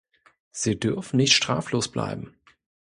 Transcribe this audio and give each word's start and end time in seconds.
Sie 0.49 0.79
dürfen 0.79 1.17
nicht 1.17 1.33
straflos 1.33 1.91
bleiben. 1.91 2.33